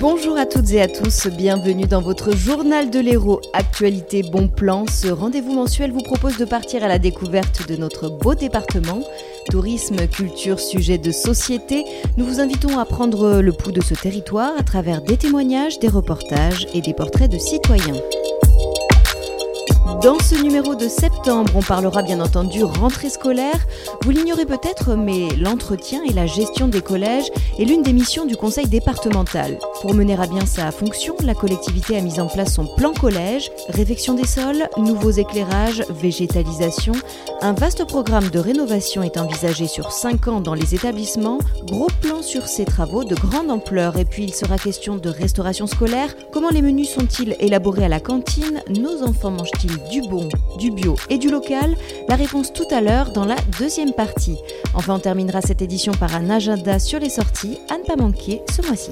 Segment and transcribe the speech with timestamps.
[0.00, 4.86] Bonjour à toutes et à tous, bienvenue dans votre journal de l'Hérault Actualité Bon Plan.
[4.90, 9.00] Ce rendez-vous mensuel vous propose de partir à la découverte de notre beau département.
[9.50, 11.84] Tourisme, culture, sujet de société,
[12.16, 15.88] nous vous invitons à prendre le pouls de ce territoire à travers des témoignages, des
[15.88, 18.00] reportages et des portraits de citoyens.
[20.02, 23.66] Dans ce numéro de septembre, on parlera bien entendu rentrée scolaire.
[24.02, 28.34] Vous l'ignorez peut-être, mais l'entretien et la gestion des collèges est l'une des missions du
[28.34, 29.58] conseil départemental.
[29.80, 33.50] Pour mener à bien sa fonction, la collectivité a mis en place son plan collège,
[33.70, 36.92] réfection des sols, nouveaux éclairages, végétalisation.
[37.40, 41.38] Un vaste programme de rénovation est envisagé sur 5 ans dans les établissements.
[41.64, 43.96] Gros plan sur ces travaux de grande ampleur.
[43.96, 46.14] Et puis il sera question de restauration scolaire.
[46.30, 48.62] Comment les menus sont-ils élaborés à la cantine?
[48.68, 50.28] Nos enfants mangent-ils du bon,
[50.58, 51.74] du bio et du local?
[52.06, 54.36] La réponse tout à l'heure dans la deuxième partie.
[54.74, 58.42] Enfin, on terminera cette édition par un agenda sur les sorties à ne pas manquer
[58.54, 58.90] ce mois-ci.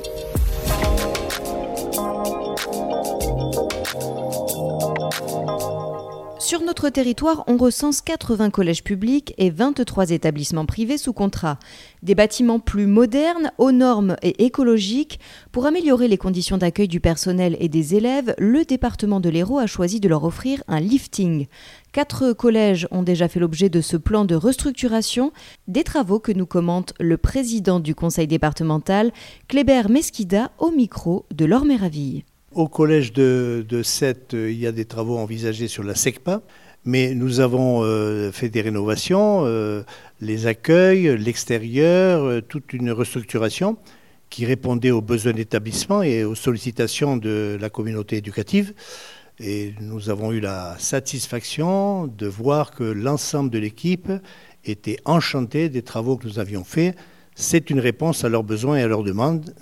[6.48, 11.58] Sur notre territoire, on recense 80 collèges publics et 23 établissements privés sous contrat.
[12.02, 15.20] Des bâtiments plus modernes, aux normes et écologiques.
[15.52, 19.66] Pour améliorer les conditions d'accueil du personnel et des élèves, le département de l'Hérault a
[19.66, 21.48] choisi de leur offrir un lifting.
[21.92, 25.32] Quatre collèges ont déjà fait l'objet de ce plan de restructuration,
[25.66, 29.12] des travaux que nous commente le président du conseil départemental,
[29.48, 32.22] Kléber Mesquida, au micro de Laure Méraville.
[32.54, 36.40] Au collège de, de Sète, euh, il y a des travaux envisagés sur la SECPA,
[36.86, 39.82] mais nous avons euh, fait des rénovations, euh,
[40.22, 43.76] les accueils, l'extérieur, toute une restructuration
[44.30, 48.72] qui répondait aux besoins d'établissement et aux sollicitations de la communauté éducative.
[49.40, 54.10] Et nous avons eu la satisfaction de voir que l'ensemble de l'équipe
[54.64, 56.96] était enchanté des travaux que nous avions faits.
[57.34, 59.54] C'est une réponse à leurs besoins et à leurs demandes.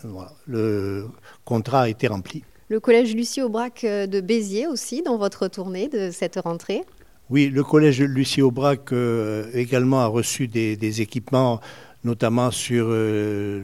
[0.47, 1.09] Le
[1.45, 2.45] contrat a été rempli.
[2.69, 6.82] Le collège Lucie Aubrac euh, de Béziers aussi, dans votre tournée de cette rentrée
[7.31, 11.60] Oui, le collège Lucie Aubrac euh, également a reçu des, équipements,
[12.03, 13.62] notamment sur euh,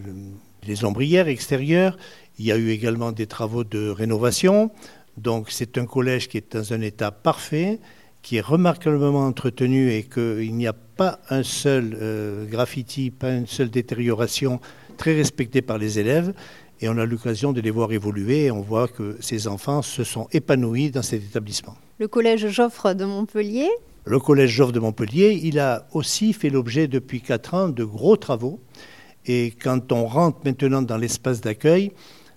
[0.69, 1.99] les ombrières extérieures.
[2.39, 4.71] Il y a eu également des travaux de rénovation.
[5.17, 7.81] Donc c'est un collège qui est dans un état parfait,
[8.23, 13.69] qui est remarquablement entretenu et qu'il n'y a pas un seul graffiti, pas une seule
[13.69, 14.61] détérioration,
[14.97, 16.33] très respecté par les élèves
[16.83, 20.03] et on a l'occasion de les voir évoluer et on voit que ces enfants se
[20.03, 21.77] sont épanouis dans cet établissement.
[21.99, 23.69] Le collège Joffre de Montpellier
[24.05, 28.17] Le collège Joffre de Montpellier, il a aussi fait l'objet depuis 4 ans de gros
[28.17, 28.61] travaux.
[29.27, 31.93] Et quand on rentre maintenant dans l'espace d'accueil,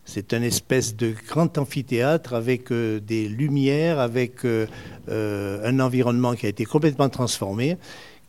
[0.06, 4.67] c'est un espèce de grand amphithéâtre avec euh, des lumières, avec euh,
[5.09, 7.77] euh, un environnement qui a été complètement transformé,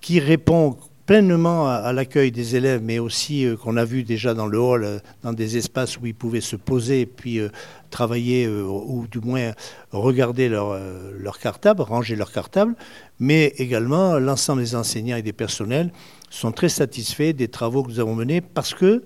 [0.01, 4.47] qui répond pleinement à, l'accueil des élèves, mais aussi euh, qu'on a vu déjà dans
[4.47, 7.49] le hall, euh, dans des espaces où ils pouvaient se poser et puis euh,
[7.91, 9.53] travailler ou du moins
[9.93, 10.79] regarder leur,
[11.17, 12.75] leur cartable, ranger leur cartable,
[13.21, 15.93] mais également l'ensemble des enseignants et des personnels
[16.29, 19.05] sont très satisfaits des travaux que nous avons menés parce que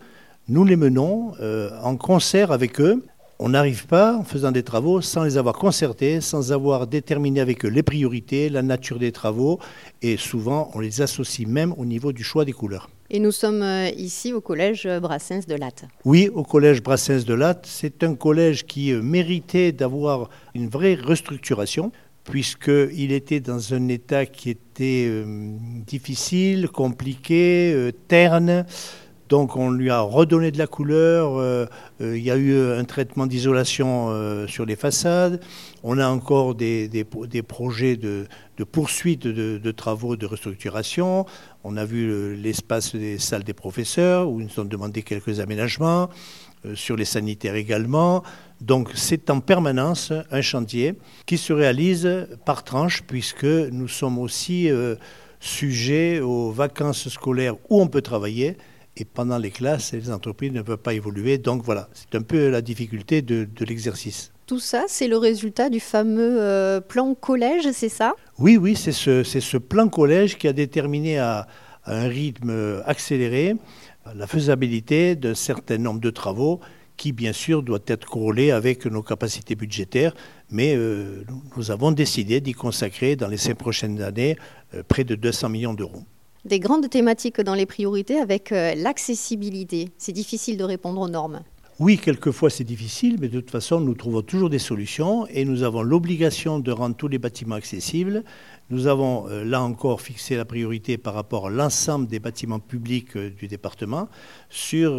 [0.49, 1.35] nous les menons
[1.83, 3.05] en concert avec eux
[3.43, 7.65] on n'arrive pas, en faisant des travaux, sans les avoir concertés, sans avoir déterminé avec
[7.65, 9.59] eux les priorités, la nature des travaux,
[10.03, 12.91] et souvent on les associe même au niveau du choix des couleurs.
[13.09, 15.85] Et nous sommes euh, ici au collège Brassens de Latte.
[16.05, 17.67] Oui, au collège Brassens de Latte.
[17.67, 21.93] C'est un collège qui euh, méritait d'avoir une vraie restructuration,
[22.25, 28.67] puisqu'il était dans un état qui était euh, difficile, compliqué, terne.
[29.31, 31.65] Donc on lui a redonné de la couleur, euh,
[32.01, 35.41] euh, il y a eu un traitement d'isolation euh, sur les façades,
[35.85, 36.89] on a encore des,
[37.47, 38.27] projets de,
[38.73, 41.27] poursuite de, travaux de restructuration,
[41.63, 46.11] on a vu l'espace des salles des professeurs où ils nous ont demandé quelques aménagements,
[46.75, 48.23] sur les sanitaires également.
[48.61, 54.69] Donc c'est en permanence un chantier qui se réalise par tranche puisque nous sommes aussi
[55.39, 58.59] sujets aux vacances scolaires où on peut travailler
[59.01, 61.39] et pendant les classes, les entreprises ne peuvent pas évoluer.
[61.39, 64.33] Donc voilà, c'est un peu la difficulté de, l'exercice.
[64.47, 68.15] Tout ça, c'est le résultat du fameux euh, plan collège, c'est ça?
[68.39, 71.47] Oui, oui, c'est ce, ce, plan collège qui a déterminé à,
[71.87, 73.57] un rythme accéléré
[74.15, 76.61] la faisabilité d'un certain nombre de travaux
[76.97, 80.15] qui, bien sûr, doit être corrélé avec nos capacités budgétaires.
[80.51, 81.25] Mais euh,
[81.57, 84.37] nous avons décidé d'y consacrer dans les cinq prochaines années
[84.75, 86.03] euh, près de 200 millions d'euros
[86.45, 89.91] des grandes thématiques dans les priorités avec euh, l'accessibilité.
[89.99, 91.41] C'est difficile de répondre aux normes.
[91.79, 95.63] Oui, quelquefois c'est difficile, mais de toute façon, nous trouvons toujours des solutions et nous
[95.63, 98.23] avons l'obligation de rendre tous les bâtiments accessibles.
[98.69, 103.17] Nous avons euh, là encore fixé la priorité par rapport à l'ensemble des bâtiments publics
[103.17, 104.09] euh, du département
[104.51, 104.95] sur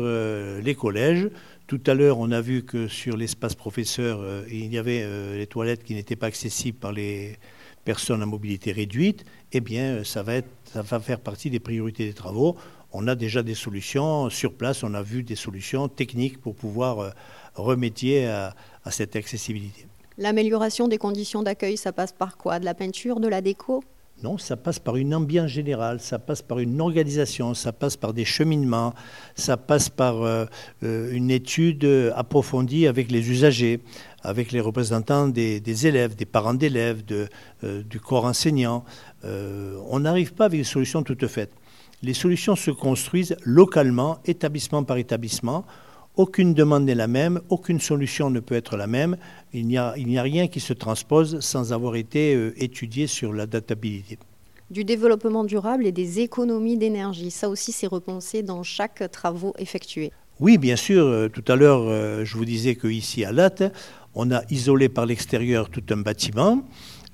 [0.64, 1.30] les collèges,
[1.68, 5.06] Tout à l'heure, on a vu que sur l'espace professeur, il y avait
[5.38, 7.38] les toilettes qui n'étaient pas accessibles par les
[7.84, 9.26] personnes à mobilité réduite.
[9.52, 12.56] Eh bien, ça va, être, ça va faire partie des priorités des travaux.
[12.94, 17.14] On a déjà des solutions sur place, on a vu des solutions techniques pour pouvoir
[17.56, 19.88] remédier à, à cette accessibilité.
[20.18, 22.60] L'amélioration des conditions d'accueil, ça passe par quoi?
[22.60, 23.84] De la peinture, de la déco?
[24.24, 28.14] Non, ça passe par une ambiance générale, ça passe par une organisation, ça passe par
[28.14, 28.94] des cheminements,
[29.34, 30.46] ça passe par euh,
[30.84, 31.86] euh, une étude
[32.16, 33.80] approfondie avec les usagers,
[34.24, 38.84] avec les représentants des, élèves, des parents d'élèves, euh, du corps enseignant.
[39.24, 41.54] on n'arrive pas avec des solutions toutes faites.
[42.04, 45.66] Les solutions se construisent localement, établissement par établissement.
[46.18, 49.18] Aucune demande n'est la même, aucune solution ne peut être la même.
[49.54, 54.18] Il n'y a, rien qui se transpose sans avoir été euh, étudié sur l'adaptabilité.
[54.72, 60.12] Du développement durable et des économies d'énergie, ça aussi c'est repensé dans chaque travaux effectué.
[60.42, 61.06] Oui, bien sûr.
[61.06, 63.64] Euh, tout à l'heure, euh, je vous disais qu'ici à Latte,
[64.16, 66.64] on a isolé par l'extérieur tout un bâtiment.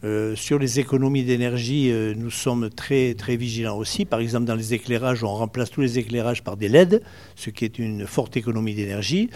[0.04, 4.06] Euh, sur les économies d'énergie, euh, nous sommes très, très vigilants aussi.
[4.06, 7.02] Par exemple, dans les éclairages, on remplace tous les éclairages par des LED,
[7.36, 9.32] ce qui est une forte économie d'énergie.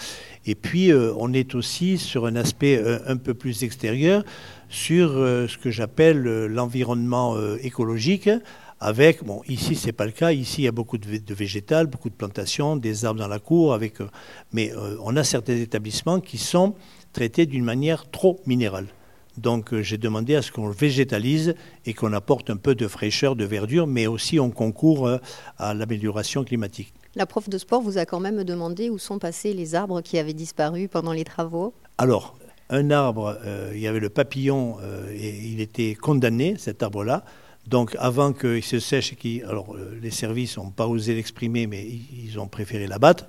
[0.45, 4.23] Et puis, euh, on est aussi sur un aspect un peu plus extérieur,
[4.69, 8.29] sur ce que j'appelle l'environnement écologique.
[8.79, 11.85] Avec, bon, ici c'est pas le cas, ici il y a beaucoup de, de végétal,
[11.85, 13.77] beaucoup de plantations, des arbres dans la cour,
[14.53, 14.71] mais
[15.03, 16.73] on a certains établissements qui sont
[17.11, 18.87] traités d'une manière trop minérale.
[19.37, 21.55] Donc euh, j'ai demandé à ce qu'on végétalise
[21.85, 25.17] et qu'on apporte un peu de fraîcheur, de verdure, mais aussi on concourt euh,
[25.57, 26.93] à l'amélioration climatique.
[27.15, 30.17] La prof de sport vous a quand même demandé où sont passés les arbres qui
[30.17, 31.73] avaient disparu pendant les travaux?
[31.97, 32.37] Alors,
[32.69, 34.77] un arbre, euh, il y avait le papillon
[35.13, 37.23] et il était condamné, cet arbre-là.
[37.67, 39.13] Donc avant qu'il se sèche,
[39.47, 43.27] alors les services n'ont pas osé l'exprimer, mais ils ont préféré l'abattre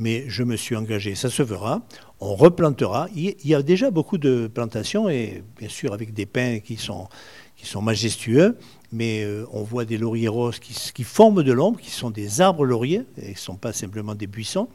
[0.00, 1.82] mais je me suis engagé, ça se fera,
[2.20, 3.06] on replantera.
[3.14, 7.06] Il y a déjà beaucoup de plantations, et bien sûr avec des pins qui sont,
[7.54, 8.56] qui sont majestueux,
[8.92, 12.40] mais euh, on voit des lauriers roses qui, qui forment de l'ombre, qui sont des
[12.40, 14.68] arbres lauriers, et ne sont pas simplement des buissons.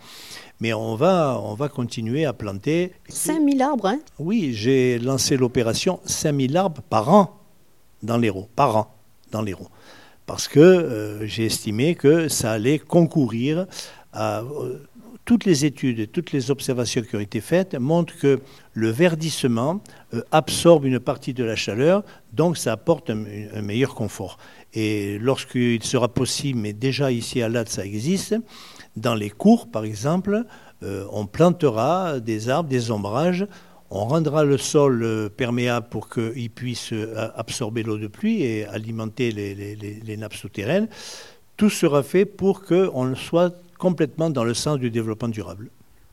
[0.59, 2.93] Mais on va, on va continuer à planter.
[3.09, 3.99] 5000 arbres, hein?
[4.19, 7.39] Oui, j'ai lancé l'opération 5000 arbres par an
[8.03, 8.95] dans l'Hérault, par an
[9.31, 9.69] dans l'Hérault.
[10.27, 13.65] Parce que euh, j'ai estimé que ça allait concourir
[14.13, 14.43] à...
[15.25, 18.41] Toutes les études et toutes les observations qui ont été faites montrent que
[18.73, 19.81] le verdissement
[20.13, 24.37] euh, absorbe une partie de la chaleur, donc ça apporte un, meilleur confort.
[24.75, 28.35] Et lorsqu'il sera possible, mais déjà ici à Latte ça existe,
[28.97, 30.43] dans les cours par exemple,
[30.83, 33.47] euh, on plantera des arbres, des ombrages,
[33.89, 36.93] on rendra le sol euh, perméable pour qu'il puisse
[37.35, 40.87] absorber l'eau de pluie et alimenter les, les nappes souterraines.
[41.57, 45.69] Tout sera fait pour qu'on soit complètement dans le sens du développement durable.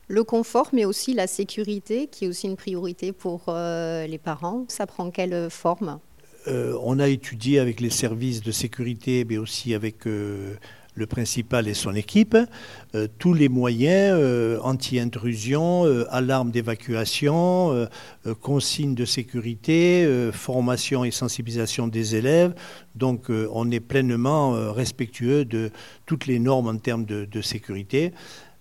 [0.07, 4.65] Le confort, mais aussi la sécurité, qui est aussi une priorité pour euh, les parents,
[4.67, 5.99] ça prend quelle forme?
[6.47, 10.55] Euh, On a étudié avec les services de sécurité, mais aussi avec euh,
[10.95, 12.37] le principal et son équipe,
[12.95, 17.87] euh, tous les moyens euh, anti-intrusion, euh, alarme d'évacuation,
[18.41, 22.53] consignes de sécurité, formation et sensibilisation des élèves.
[22.95, 25.71] Donc on est pleinement respectueux de
[26.05, 28.11] toutes les normes en termes de, sécurité.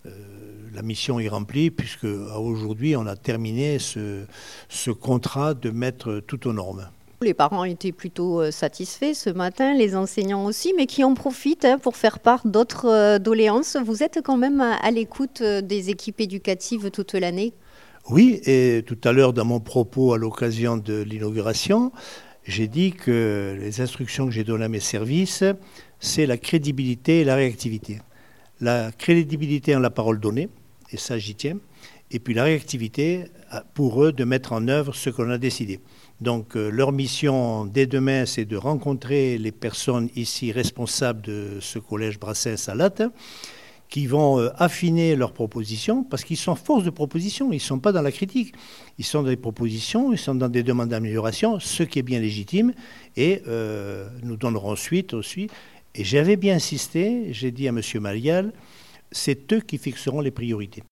[0.04, 6.52] la mission est remplie puisque aujourd'hui on a terminé ce contrat de mettre tout aux
[6.52, 6.88] normes.
[7.22, 11.64] Les parents étaient plutôt euh, satisfaits ce matin, les enseignants aussi, mais qui en profitent
[11.64, 13.76] hein, pour faire part d'autres euh, doléances.
[13.76, 17.54] Vous êtes quand même à, l'écoute euh, des équipes éducatives toute l'année?
[18.10, 21.92] Oui, et tout à l'heure dans mon propos à l'occasion de l'inauguration,
[22.44, 25.44] j'ai dit que les instructions que j'ai données à mes services,
[26.00, 28.00] c'est la crédibilité et la réactivité.
[28.60, 30.48] La crédibilité en la parole donnée,
[30.90, 31.58] et ça j'y tiens,
[32.10, 33.26] et puis la réactivité
[33.74, 35.78] pour eux de mettre en œuvre ce qu'on a décidé.
[36.22, 41.80] Donc euh, leur mission dès demain, c'est de rencontrer les personnes ici responsables de ce
[41.80, 43.02] collège Brassens à Latte,
[43.88, 47.80] qui vont euh, affiner leurs propositions, parce qu'ils sont force de proposition, ils ne sont
[47.80, 48.54] pas dans la critique,
[48.98, 52.20] ils sont dans des propositions, ils sont dans des demandes d'amélioration, ce qui est bien
[52.20, 52.72] légitime,
[53.16, 55.48] et euh, nous donnerons suite aussi.
[55.96, 57.80] Et j'avais bien insisté, j'ai dit à M.
[58.00, 58.52] Malial,
[59.10, 60.84] c'est eux qui fixeront les priorités.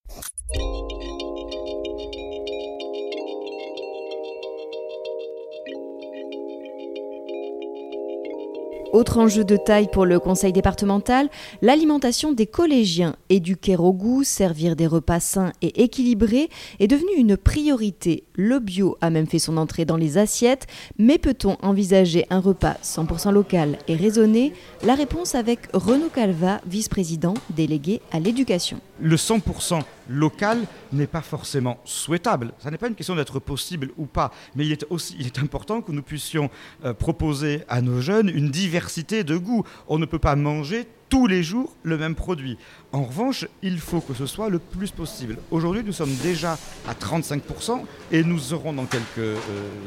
[8.93, 11.29] Autre enjeu de taille pour le conseil départemental,
[11.63, 13.15] l'alimentation des collégiens.
[13.29, 16.49] Éduquer au goût, servir des repas sains et équilibrés
[16.81, 18.25] est devenu une priorité.
[18.35, 20.67] Le bio a même fait son entrée dans les assiettes,
[20.99, 24.53] mais peut-on envisager un repas 100% local et raisonné?
[24.85, 28.81] La réponse avec Renaud Calva, vice-président délégué à l'éducation.
[29.01, 32.53] Le 100% local n'est pas forcément souhaitable.
[32.59, 35.39] Ça n'est pas une question d'être possible ou pas, mais il est aussi il est
[35.39, 36.51] important que nous puissions
[36.85, 39.65] euh, proposer à nos jeunes une diversité de goûts.
[39.89, 42.57] On ne peut pas manger tous les jours le même produit.
[42.93, 45.37] En revanche, il faut que ce soit le plus possible.
[45.51, 46.57] Aujourd'hui, nous sommes déjà
[46.89, 49.37] à 35% et nous serons dans quelques euh,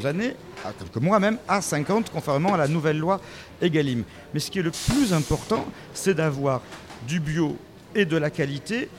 [0.04, 3.22] années, à quelques mois même, à 50% conformément à la nouvelle loi
[3.62, 4.04] Egalim.
[4.34, 6.62] Mais ce qui est le plus important, c'est d'avoir
[7.08, 7.58] du bio
[7.96, 8.90] et de la qualité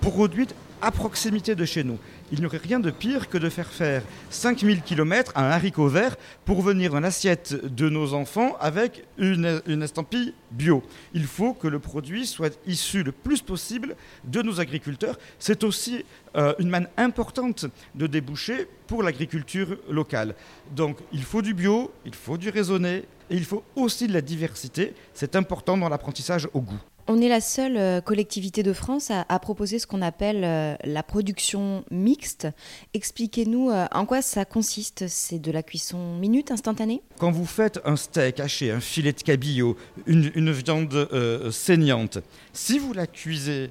[0.00, 1.98] produite à proximité de chez nous.
[2.30, 5.88] Il n'y aurait rien de pire que de faire faire 5000 km à un haricot
[5.88, 10.82] vert pour venir dans l'assiette de nos enfants avec une, estampille bio.
[11.14, 15.18] Il faut que le produit soit issu le plus possible de nos agriculteurs.
[15.38, 16.04] C'est aussi
[16.36, 20.34] euh, une manne importante de déboucher pour l'agriculture locale.
[20.76, 24.20] Donc il faut du bio, il faut du raisonné et il faut aussi de la
[24.20, 24.94] diversité.
[25.14, 26.80] C'est important dans l'apprentissage au goût.
[27.10, 31.02] On est la seule euh, collectivité de France à, proposer ce qu'on appelle euh, la
[31.02, 32.46] production mixte.
[32.92, 35.08] Expliquez-nous euh, en quoi ça consiste.
[35.08, 37.00] C'est de la cuisson minute, instantanée?
[37.18, 41.08] Quand vous faites un steak haché, un filet de cabillaud, une, viande
[41.50, 42.18] saignante,
[42.52, 43.70] si vous la cuisez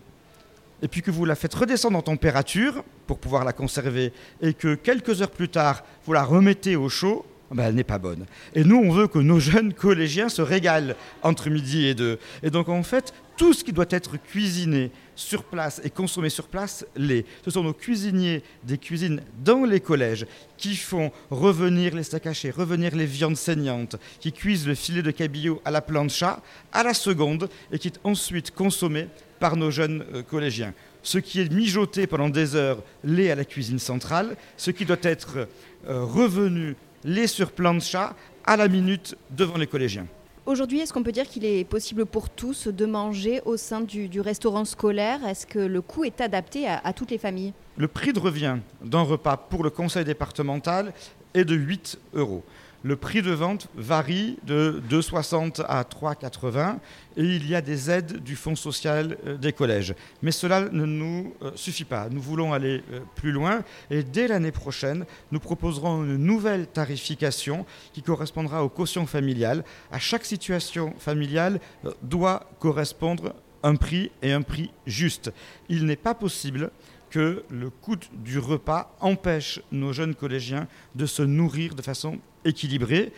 [0.82, 4.74] et puis que vous la faites redescendre en température pour pouvoir la conserver et que
[4.74, 7.24] quelques heures plus tard, vous la remettez au chaud,
[7.56, 8.26] ben, elle n'est pas bonne.
[8.54, 12.20] Et nous, on veut que nos jeunes collégiens se régalent entre midi et deux.
[12.44, 16.48] Et donc, en fait, tout ce qui doit être cuisiné sur place et consommé sur
[16.48, 17.26] place l'est.
[17.46, 20.26] Ce sont nos cuisiniers des cuisines dans les collèges
[20.58, 25.12] qui font revenir les steaks hachés, revenir les viandes saignantes, qui cuisent le filet de
[25.12, 29.08] cabillaud à la plancha à la seconde et qui est ensuite consommé
[29.40, 30.74] par nos jeunes euh, collégiens.
[31.04, 34.98] Ce qui est mijoté pendant des heures l'est à la cuisine centrale, ce qui doit
[35.04, 35.48] être
[35.88, 36.76] euh, revenu
[37.08, 38.14] l'est sur plancha
[38.46, 40.06] à la minute devant les collégiens.
[40.46, 44.22] Aujourd'hui, est-ce qu'on peut dire qu'il est possible pour tous de manger au sein du,
[44.22, 45.26] restaurant scolaire?
[45.26, 47.54] Est-ce que le coût est adapté à, toutes les familles?
[47.78, 50.94] Le prix de revient d'un repas pour le conseil départemental
[51.34, 52.44] est de 8 euros.
[52.84, 56.78] Le prix de vente varie de 2,60 à 3,80
[57.18, 59.96] et il y a des aides du Fonds social euh, des collèges.
[60.22, 62.08] Mais cela ne nous euh, suffit pas.
[62.12, 67.66] Nous voulons aller euh, plus loin et dès l'année prochaine, nous proposerons une nouvelle tarification
[67.94, 69.64] qui correspondra aux cautions familiales.
[69.92, 71.60] À chaque situation familiale
[72.04, 75.32] doit correspondre un prix et un prix juste.
[75.68, 76.72] Il n'est pas possible
[77.10, 83.12] que le coût du repas empêche nos jeunes collégiens de se nourrir de façon équilibrée.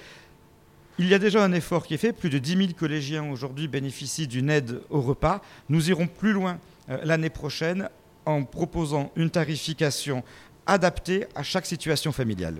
[0.98, 2.12] Il y a déjà un effort qui est fait.
[2.12, 5.42] Plus de 10 000 collégiens aujourd'hui bénéficient d'une aide au repas.
[5.70, 7.90] Nous irons plus loin euh, l'année prochaine
[8.26, 10.24] en proposant une tarification
[10.68, 12.58] adaptée à chaque situation familiale.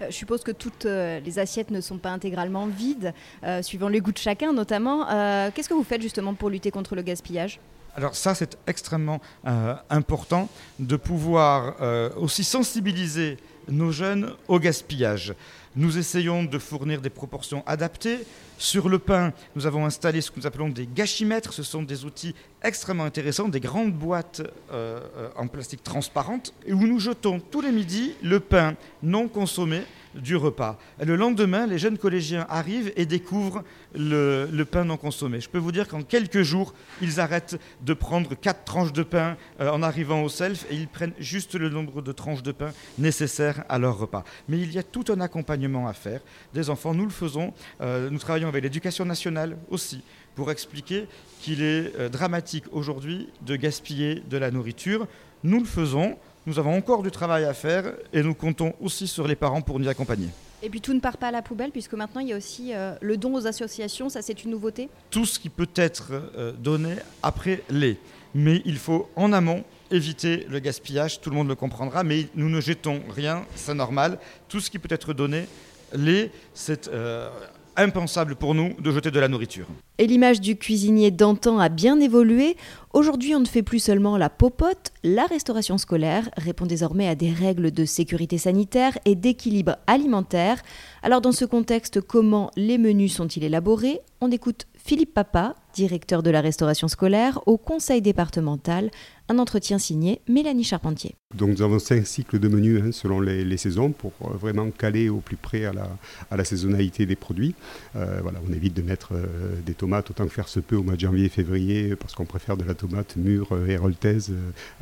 [0.00, 3.12] Euh, je suppose que toutes euh, les assiettes ne sont pas intégralement vides,
[3.60, 5.04] suivant les goûts de chacun notamment.
[5.50, 7.60] Qu'est-ce que vous faites justement pour lutter contre le gaspillage?
[7.94, 13.36] Alors ça, c'est extrêmement euh, important de pouvoir euh, aussi sensibiliser
[13.68, 15.34] nos jeunes au gaspillage.
[15.76, 18.18] Nous essayons de fournir des proportions adaptées.
[18.58, 21.52] Sur le pain, nous avons installé ce que nous appelons des gâchimètres.
[21.52, 25.00] Ce sont des outils extrêmement intéressants, des grandes boîtes euh,
[25.36, 29.82] en plastique transparente, où nous jetons tous les midis le pain non consommé
[30.14, 30.78] du repas.
[31.04, 33.64] le lendemain, les jeunes collégiens arrivent et découvrent
[33.94, 35.40] le, pain non consommé.
[35.40, 39.36] Je peux vous dire qu'en quelques jours, ils arrêtent de prendre quatre tranches de pain
[39.60, 42.70] euh, en arrivant au self et ils prennent juste le nombre de tranches de pain
[42.98, 44.24] nécessaires à leur repas.
[44.48, 46.20] Mais il y a tout un accompagnement à faire
[46.54, 46.94] des enfants.
[46.94, 47.52] Nous le faisons.
[47.80, 50.02] Euh, nous travaillons avec l'éducation nationale aussi
[50.34, 51.06] pour expliquer
[51.40, 55.06] qu'il est euh, dramatique aujourd'hui de gaspiller de la nourriture.
[55.44, 56.16] Nous le faisons.
[56.44, 59.78] Nous avons encore du travail à faire et nous comptons aussi sur les parents pour
[59.78, 60.28] nous accompagner.
[60.64, 62.74] Et puis tout ne part pas à la poubelle, puisque maintenant il y a aussi
[62.74, 66.52] euh, le don aux associations, ça c'est une nouveauté Tout ce qui peut être euh,
[66.52, 67.96] donné après les.
[68.34, 72.48] Mais il faut en amont éviter le gaspillage, tout le monde le comprendra, mais nous
[72.48, 74.18] ne jetons rien, c'est normal.
[74.48, 75.46] Tout ce qui peut être donné,
[75.94, 77.28] les, c'est euh,
[77.76, 79.66] impensable pour nous de jeter de la nourriture.
[79.98, 82.56] Et l'image du cuisinier d'antan a bien évolué.
[82.92, 87.30] Aujourd'hui, on ne fait plus seulement la popote, la restauration scolaire répond désormais à des
[87.30, 90.62] règles de sécurité sanitaire et d'équilibre alimentaire.
[91.02, 94.00] Alors dans ce contexte, comment les menus sont-ils élaborés?
[94.20, 98.90] On écoute Philippe Papa, directeur de la restauration scolaire, au conseil départemental.
[99.32, 101.14] Un entretien signé Mélanie Charpentier.
[101.34, 105.08] Donc nous avons cinq cycles de menus hein, selon les, saisons pour euh, vraiment caler
[105.08, 107.54] au plus près à la, saisonnalité des produits.
[107.96, 109.24] Euh, voilà, on évite de mettre euh,
[109.64, 112.26] des tomates autant que faire se peut au mois de janvier et février parce qu'on
[112.26, 114.32] préfère de la tomates mûres héroltaises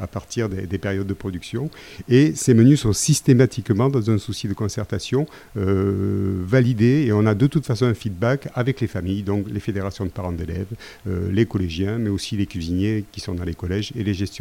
[0.01, 1.71] à partir des, des, périodes de production.
[2.09, 7.47] Et ces menus sont systématiquement, dans un souci de concertation, validés et on a de
[7.47, 10.73] toute façon un feedback avec les familles, donc les fédérations de parents d'élèves,
[11.07, 14.40] les collégiens, mais aussi les cuisiniers qui sont dans les collèges et les gestionnaires.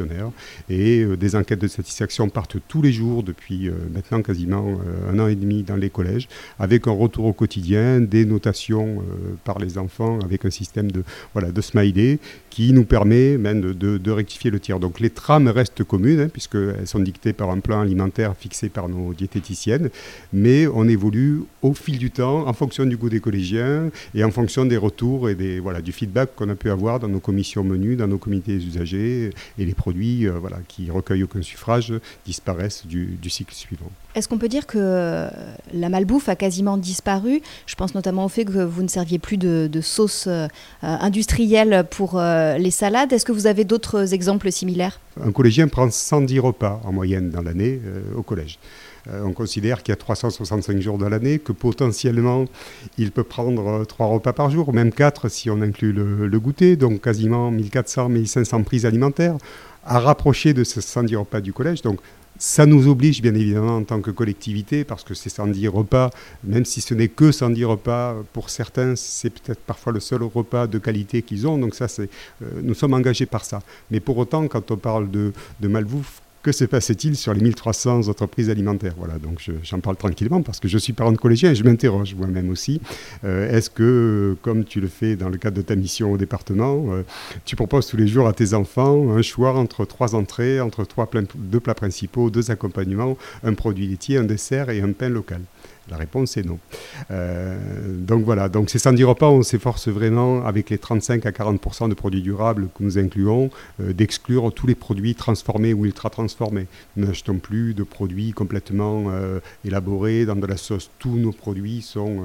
[0.70, 4.80] Et des enquêtes de satisfaction partent tous les jours depuis maintenant quasiment
[5.10, 6.28] un an et demi dans les collèges,
[6.58, 11.04] avec un retour au quotidien, des notations euh, par les enfants, avec un système de,
[11.34, 12.20] voilà, de smiley
[12.60, 14.82] qui nous permet même de, rectifier le tir.
[14.82, 18.90] Donc les trames restent communes, hein, puisqu'elles sont dictées par un plan alimentaire fixé par
[18.90, 19.90] nos diététiciennes,
[20.34, 24.32] mais on évolue au fil du temps, en fonction du goût des collégiens et en
[24.32, 27.64] fonction des retours et des, voilà, du feedback qu'on a pu avoir dans nos commissions
[27.64, 31.94] menus, dans nos comités usagers, et les produits euh, voilà, qui recueillent aucun suffrage
[32.26, 33.90] disparaissent du cycle suivant.
[34.20, 35.30] Est-ce qu'on peut dire que
[35.74, 37.42] la malbouffe a quasiment disparu?
[37.66, 40.48] Je pense notamment au fait que vous ne serviez plus de, sauce euh,
[40.82, 43.14] industrielle pour euh, les salades.
[43.14, 45.00] Est-ce que vous avez d'autres exemples similaires?
[45.24, 48.60] Un collégien prend 110 repas en moyenne dans l'année euh, au collège.
[49.24, 52.44] on considère qu'il y a 365 jours dans l'année, que potentiellement
[52.98, 57.00] il peut prendre 3 repas par jour, même 4 si on inclut le, goûter, donc
[57.00, 59.38] quasiment 1400-1500 prises alimentaires
[59.86, 61.84] à rapprocher de ces 110 repas du collège.
[61.84, 62.02] Donc
[62.38, 66.10] ça nous oblige bien évidemment en tant que collectivité, parce que ces 110 repas,
[66.44, 70.68] même si ce n'est que 110 repas, pour certains, c'est peut-être parfois le seul repas
[70.68, 71.58] de qualité qu'ils ont.
[71.58, 72.08] Donc ça, euh,
[72.64, 73.62] nous sommes engagés par ça.
[73.92, 75.68] Mais pour autant, quand on parle de, de
[76.42, 78.94] que se passait-il sur les 1300 entreprises alimentaires?
[78.98, 82.16] Voilà, donc j'en parle tranquillement parce que je suis parent de collégien et je m'interroge
[82.16, 82.82] moi-même aussi.
[83.24, 86.86] Euh, est-ce que, comme tu le fais dans le cadre de ta mission au département,
[86.90, 87.04] euh,
[87.46, 91.10] tu proposes tous les jours à tes enfants un choix entre trois entrées, entre trois
[91.36, 95.42] deux plats principaux, deux accompagnements, un produit laitier, un dessert et un pain local?
[95.90, 96.60] La réponse est non.
[97.12, 97.58] Euh,
[97.98, 101.94] donc voilà, donc ces 110 repas, on s'efforce vraiment, avec les 35 à 40% de
[101.94, 103.50] produits durables que nous incluons,
[103.82, 106.68] euh, d'exclure tous les produits transformés ou ultra transformés.
[106.96, 110.90] Nous n'achetons plus de produits complètement euh, élaborés dans de la sauce.
[111.00, 112.24] Tous nos produits sont,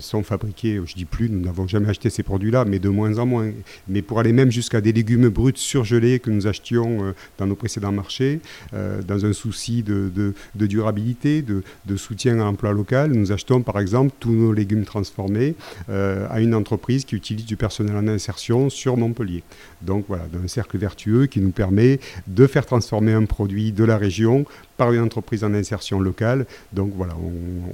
[0.00, 3.26] sont fabriqués, je dis plus, nous n'avons jamais acheté ces produits-là, mais de moins en
[3.26, 3.50] moins.
[3.88, 7.92] Mais pour aller même jusqu'à des légumes bruts surgelés que nous achetions dans nos précédents
[7.92, 8.40] marchés,
[8.72, 10.10] dans un souci de,
[10.54, 14.84] de durabilité, de, de soutien à l'emploi local, nous achetons par exemple tous nos légumes
[14.84, 15.54] transformés
[15.88, 19.42] euh, à une entreprise qui utilise du personnel en insertion sur Montpellier.
[19.82, 23.98] Donc voilà, un cercle vertueux qui nous permet de faire transformer un produit de la
[23.98, 24.44] région
[24.76, 26.46] par une entreprise en insertion locale.
[26.72, 27.14] Donc voilà,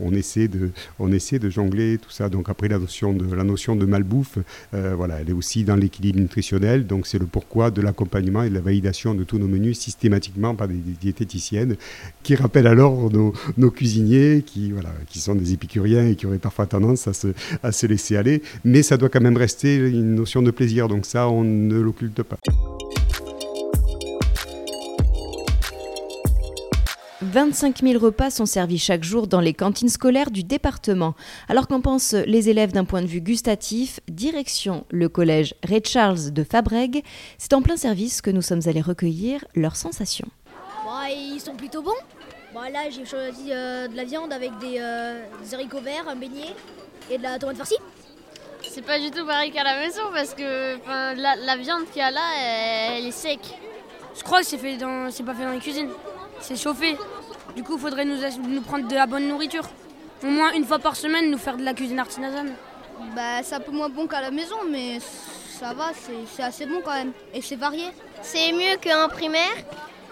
[0.01, 2.29] on, essaie, de, on essaie de jongler tout ça.
[2.29, 4.39] Donc après la notion de, la notion de malbouffe,
[4.75, 6.87] euh, voilà, elle est aussi dans l'équilibre nutritionnel.
[6.87, 10.55] Donc c'est le pourquoi de l'accompagnement et de la validation de tous nos menus systématiquement
[10.55, 11.77] par des, diététiciennes
[12.23, 16.39] qui rappellent alors nos, nos, cuisiniers qui, voilà, qui sont des épicuriens et qui auraient
[16.39, 17.29] parfois tendance à se,
[17.63, 18.43] à se laisser aller.
[18.65, 20.89] Mais ça doit quand même rester une notion de plaisir.
[20.89, 22.39] Donc ça, on ne l'occulte pas.
[27.23, 31.15] 25 000 repas sont servis chaque jour dans les cantines scolaires du département.
[31.49, 36.33] Alors qu'en pensent les élèves d'un point de vue gustatif, direction le collège Ray Charles
[36.33, 37.05] de Fabrègue,
[37.39, 40.27] c'est en plein service que nous sommes allés recueillir leurs sensations.
[41.11, 41.93] ils sont plutôt bons.
[42.55, 46.57] là, j'ai choisi euh, de la viande avec euh, des, haricots verts, un beignet
[47.09, 47.79] et de la tomate farcie.
[48.69, 50.77] C'est pas du tout pareil qu'à la maison parce que
[51.17, 53.39] la, viande qu'il y a là, elle, est sec.
[54.17, 55.89] Je crois que c'est fait dans, c'est pas fait dans la cuisine.
[56.43, 56.97] C'est chauffé.
[57.55, 58.17] Du coup, il faudrait nous,
[58.49, 59.69] nous prendre de la bonne nourriture.
[60.23, 62.53] Au moins une fois par semaine, nous faire de la cuisine artisanale.
[63.15, 65.93] Bah, c'est un peu moins bon qu'à la maison, mais ça va,
[66.35, 67.13] c'est assez bon quand même.
[67.33, 67.87] Et c'est varié.
[68.23, 69.57] C'est mieux qu'en primaire.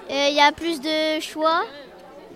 [0.09, 1.63] Il y a plus de choix.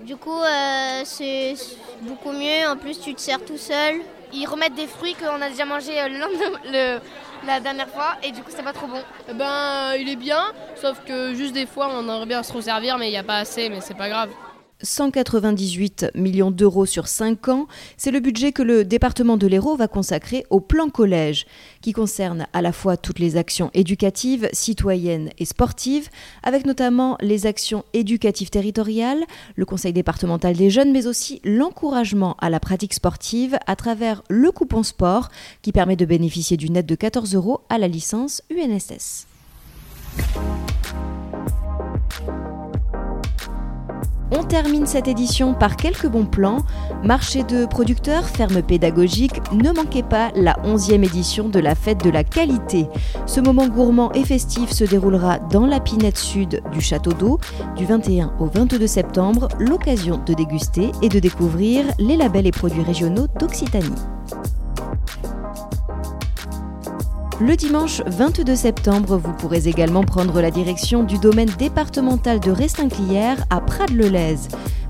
[0.03, 1.55] Du coup, euh, c'est
[2.03, 2.69] beaucoup mieux.
[2.69, 4.03] En plus, tu te sers tout seul.
[4.35, 6.09] Ils remettent des fruits qu'on a déjà mangé euh,
[6.65, 9.01] le, la dernière fois et du coup c'est pas trop bon.
[9.31, 10.43] Eh ben il est bien,
[10.75, 13.37] sauf que juste des fois on aimerait bien se resservir mais il n'y a pas
[13.39, 14.31] assez mais c'est pas grave.
[14.83, 19.89] 198 millions d'euros sur 5 ans, c'est le budget que le département de l'Hérault va
[19.89, 21.47] consacrer au plan collège,
[21.81, 26.09] qui concerne à la fois toutes les actions éducatives, citoyennes et sportives,
[26.43, 29.25] avec notamment les actions éducatives territoriales,
[29.57, 34.51] le conseil départemental des jeunes, mais aussi l'encouragement à la pratique sportive à travers le
[34.51, 35.29] coupon sport,
[35.63, 39.27] qui permet de bénéficier d'une aide de 14 euros à la licence UNSS.
[44.37, 46.59] On termine cette édition par quelques bons plans.
[47.05, 52.11] Marché de producteurs, ferme pédagogique, ne manquez pas la 11e édition de la fête de
[52.11, 52.89] la qualité.
[53.27, 57.39] Ce moment gourmand et festif se déroulera dans la pinette sud du château d'eau
[57.77, 62.83] du 21 au 22 septembre, l'occasion de déguster et de découvrir les labels et produits
[62.83, 63.95] régionaux d'Occitanie.
[67.41, 73.45] Le dimanche 22 septembre, vous pourrez également prendre la direction du domaine départemental de Restinclière
[73.51, 74.37] à Prades-le-Lez.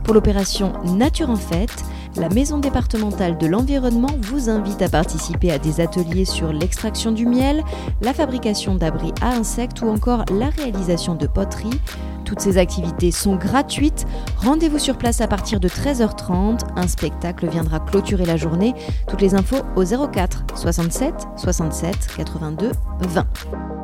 [0.02, 1.82] Pour l'opération Nature en fête,
[2.16, 7.24] la Maison départementale de l'environnement vous invite à participer à des ateliers sur l'extraction du
[7.24, 7.64] miel,
[8.02, 11.80] la fabrication d'abris à insectes ou encore la réalisation de poterie.
[12.24, 14.06] Toutes ces activités sont gratuites.
[14.38, 16.60] Rendez-vous sur place à partir de 13h30.
[16.76, 18.74] Un spectacle viendra clôturer la journée.
[19.08, 23.83] Toutes les infos au 04 67 67 82 20.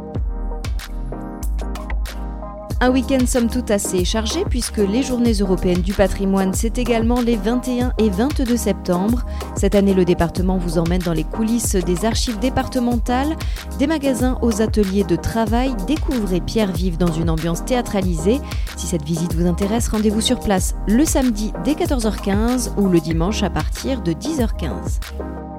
[2.82, 7.36] Un week-end somme toute assez chargé puisque les journées européennes du patrimoine, c'est également les
[7.36, 9.26] 21 et 22 septembre.
[9.54, 13.36] Cette année, le département vous emmène dans les coulisses des archives départementales,
[13.78, 15.74] des magasins aux ateliers de travail.
[15.86, 18.40] Découvrez Pierre Vive dans une ambiance théâtralisée.
[18.78, 23.42] Si cette visite vous intéresse, rendez-vous sur place le samedi dès 14h15 ou le dimanche
[23.42, 25.49] à partir de 10h15.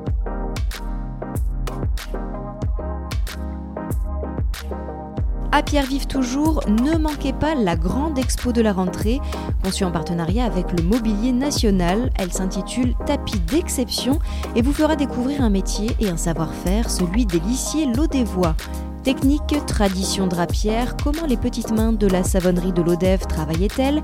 [5.54, 9.20] À Pierre-Vive toujours, ne manquez pas la grande expo de la rentrée,
[9.62, 12.10] conçue en partenariat avec le Mobilier National.
[12.18, 14.20] Elle s'intitule Tapis d'exception
[14.56, 18.56] et vous fera découvrir un métier et un savoir-faire, celui des lissiers Lodévois.
[19.04, 24.04] Technique, tradition drapière, comment les petites mains de la savonnerie de l'Odève travaillaient-elles?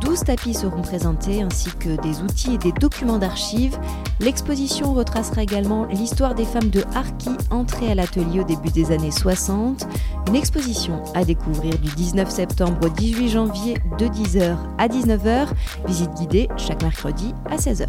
[0.00, 3.78] 12 tapis seront présentés ainsi que des outils et des documents d'archives.
[4.18, 9.12] L'exposition retracera également l'histoire des femmes de Harki entrées à l'atelier au début des années
[9.12, 9.86] 60.
[10.26, 15.46] Une exposition à découvrir du 19 septembre au 18 janvier de 10h à 19h.
[15.86, 17.86] Visite guidée chaque mercredi à 16h.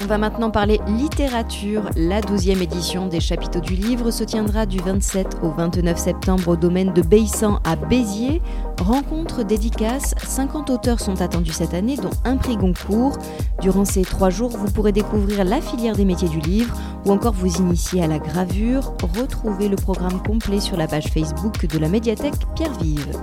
[0.00, 1.82] On va maintenant parler littérature.
[1.96, 6.56] La 12e édition des chapiteaux du livre se tiendra du 27 au 29 septembre au
[6.56, 8.40] domaine de Baissan à Béziers.
[8.80, 13.18] Rencontre, dédicace, 50 auteurs sont attendus cette année, dont un prix Goncourt.
[13.60, 17.34] Durant ces trois jours, vous pourrez découvrir la filière des métiers du livre ou encore
[17.34, 18.94] vous initier à la gravure.
[19.18, 23.18] Retrouvez le programme complet sur la page Facebook de la médiathèque Pierre Vive.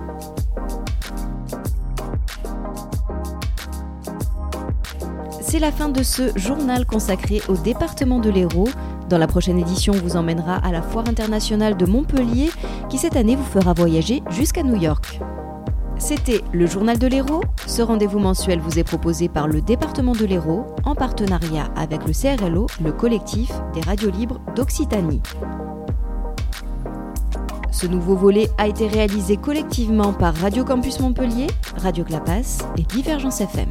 [5.55, 8.67] C'est la fin de ce journal consacré au département de l'Hérault.
[9.07, 12.49] Dans la prochaine édition, on vous emmènera à la Foire internationale de Montpellier
[12.89, 15.21] qui cette année vous fera voyager jusqu'à New York.
[15.97, 17.39] C'était le journal de l'Hérault.
[17.67, 22.11] Ce rendez-vous mensuel vous est proposé par le département de l'Hérault en partenariat avec le
[22.11, 25.21] CRLO, le collectif des radios libres d'Occitanie.
[27.71, 33.39] Ce nouveau volet a été réalisé collectivement par Radio Campus Montpellier, Radio Clapas et Divergence
[33.39, 33.69] FM.